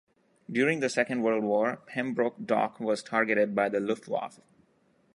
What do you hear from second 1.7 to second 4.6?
Pembroke Dock was targeted by the Luftwaffe.